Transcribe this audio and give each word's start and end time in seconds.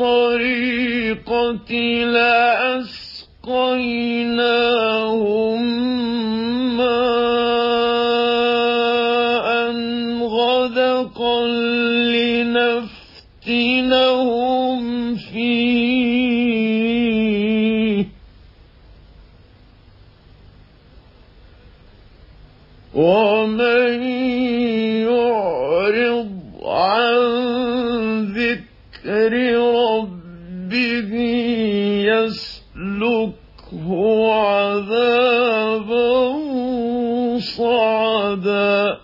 الطريقة 0.00 1.72
لأسقيناهم 2.04 3.24
ماء 6.76 8.14
غدقا 10.26 11.46
لنفتنهم 13.46 14.84
فيه 15.16 15.73
ومن 23.04 24.02
يعرض 25.04 26.32
عن 26.64 27.20
ذكر 28.32 29.32
ربه 29.60 31.12
يسلكه 32.08 33.88
عذابا 34.32 36.14
صعدا. 37.38 38.98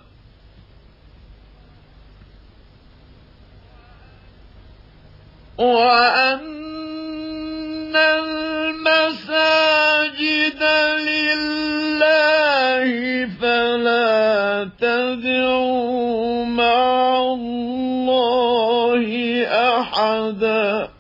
وأن 5.59 6.51
تدعوا 14.65 16.45
مع 16.45 17.23
الله 17.23 19.09
أحدا. 19.79 20.91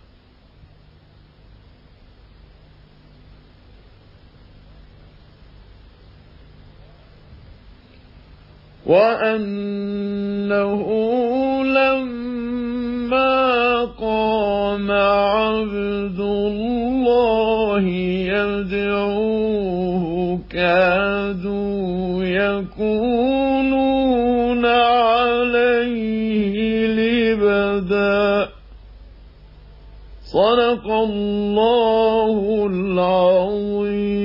وأنه 8.90 10.82
لما 11.64 13.84
قام 13.84 14.90
عبد 14.90 16.20
الله 16.20 17.80
يدعوه 18.34 20.04
كادوا 20.50 22.24
يكونون 22.24 23.49
صدق 30.30 30.86
الله 30.86 32.66
العظيم. 32.70 34.20